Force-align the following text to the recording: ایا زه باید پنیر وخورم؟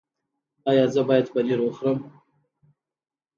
ایا 0.69 0.85
زه 0.93 1.01
باید 1.07 1.25
پنیر 1.33 1.59
وخورم؟ 1.61 1.99